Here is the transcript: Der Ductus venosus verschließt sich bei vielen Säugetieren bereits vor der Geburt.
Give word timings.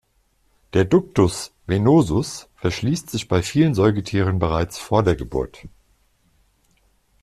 Der 0.73 0.83
Ductus 0.83 1.53
venosus 1.67 2.47
verschließt 2.55 3.11
sich 3.11 3.27
bei 3.27 3.43
vielen 3.43 3.75
Säugetieren 3.75 4.39
bereits 4.39 4.79
vor 4.79 5.03
der 5.03 5.15
Geburt. 5.15 5.67